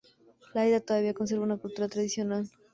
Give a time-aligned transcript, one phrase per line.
[0.55, 2.49] La isla todavía conserva una cultura tradicional.